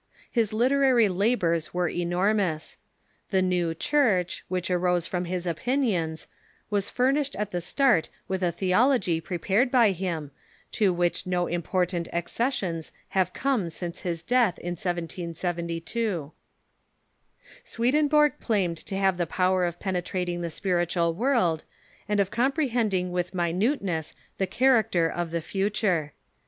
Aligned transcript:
His 0.31 0.51
literary 0.51 1.07
labors 1.09 1.69
Avere 1.69 1.95
enormous. 1.95 2.77
The 3.29 3.43
New 3.43 3.75
Church, 3.75 4.43
which 4.47 4.71
arose 4.71 5.05
from 5.05 5.25
his 5.25 5.45
opinions, 5.45 6.25
was 6.71 6.89
furnished 6.89 7.35
at 7.35 7.51
the 7.51 7.61
start 7.61 8.09
with 8.27 8.41
a 8.41 8.51
theology 8.51 9.21
prepared 9.21 9.69
by 9.69 9.91
him, 9.91 10.31
to 10.71 10.91
which 10.91 11.27
no 11.27 11.45
im])or 11.45 11.87
tant 11.87 12.07
accessions 12.11 12.91
have 13.09 13.31
come 13.33 13.69
since 13.69 13.99
his 13.99 14.23
death, 14.23 14.57
in 14.57 14.71
1772. 14.71 16.31
Swedenborg 17.63 18.39
claimed 18.39 18.77
to 18.77 18.97
have 18.97 19.17
the 19.17 19.27
power 19.27 19.65
of 19.65 19.79
penetrating 19.79 20.41
the 20.41 20.49
spiritual 20.49 21.13
world, 21.13 21.63
and 22.09 22.19
of 22.19 22.31
comprehending 22.31 23.11
with 23.11 23.35
minuteness 23.35 24.15
the 24.39 24.47
character 24.47 25.07
of 25.07 25.29
the 25.29 25.41
future. 25.41 26.13